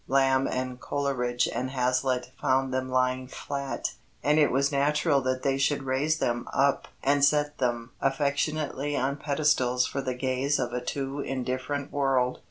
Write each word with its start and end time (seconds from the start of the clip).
Lamb 0.07 0.47
and 0.47 0.79
Coleridge 0.79 1.47
and 1.47 1.69
Hazlitt 1.69 2.31
found 2.41 2.73
them 2.73 2.89
lying 2.89 3.27
flat, 3.27 3.91
and 4.23 4.39
it 4.39 4.49
was 4.51 4.71
natural 4.71 5.21
that 5.21 5.43
they 5.43 5.59
should 5.59 5.83
raise 5.83 6.17
them 6.17 6.47
up 6.51 6.87
and 7.03 7.23
set 7.23 7.59
them 7.59 7.91
affectionately 8.01 8.97
on 8.97 9.15
pedestals 9.15 9.85
for 9.85 10.01
the 10.01 10.15
gaze 10.15 10.57
of 10.57 10.73
a 10.73 10.81
too 10.81 11.19
indifferent 11.19 11.91
world. 11.93 12.39